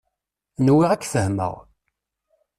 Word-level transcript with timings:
Nwiɣ 0.65 0.89
ad 0.91 0.99
k-fehmeɣ. 1.01 1.55